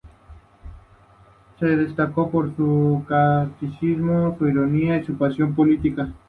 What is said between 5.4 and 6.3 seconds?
política.